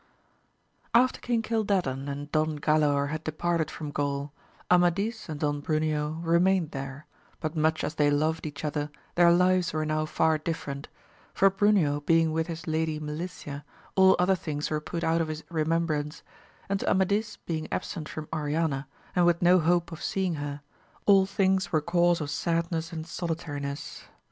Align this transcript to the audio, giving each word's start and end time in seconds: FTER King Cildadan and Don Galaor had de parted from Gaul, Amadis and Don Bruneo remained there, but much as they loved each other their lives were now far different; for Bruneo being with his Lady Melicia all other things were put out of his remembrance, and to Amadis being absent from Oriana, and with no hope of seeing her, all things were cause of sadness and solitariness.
FTER 0.95 1.21
King 1.21 1.43
Cildadan 1.43 2.09
and 2.09 2.31
Don 2.31 2.57
Galaor 2.57 3.09
had 3.09 3.23
de 3.23 3.31
parted 3.31 3.69
from 3.69 3.91
Gaul, 3.91 4.33
Amadis 4.71 5.29
and 5.29 5.39
Don 5.39 5.61
Bruneo 5.61 6.19
remained 6.25 6.71
there, 6.71 7.05
but 7.39 7.55
much 7.55 7.83
as 7.83 7.93
they 7.93 8.09
loved 8.09 8.47
each 8.47 8.65
other 8.65 8.89
their 9.13 9.31
lives 9.31 9.73
were 9.73 9.85
now 9.85 10.07
far 10.07 10.39
different; 10.39 10.87
for 11.35 11.51
Bruneo 11.51 12.03
being 12.03 12.31
with 12.31 12.47
his 12.47 12.65
Lady 12.65 12.99
Melicia 12.99 13.63
all 13.93 14.15
other 14.17 14.33
things 14.33 14.71
were 14.71 14.81
put 14.81 15.03
out 15.03 15.21
of 15.21 15.27
his 15.27 15.43
remembrance, 15.51 16.23
and 16.67 16.79
to 16.79 16.89
Amadis 16.89 17.37
being 17.37 17.67
absent 17.71 18.09
from 18.09 18.27
Oriana, 18.33 18.87
and 19.15 19.27
with 19.27 19.43
no 19.43 19.59
hope 19.59 19.91
of 19.91 20.01
seeing 20.01 20.33
her, 20.41 20.61
all 21.05 21.27
things 21.27 21.71
were 21.71 21.79
cause 21.79 22.19
of 22.21 22.31
sadness 22.31 22.91
and 22.91 23.05
solitariness. 23.05 24.05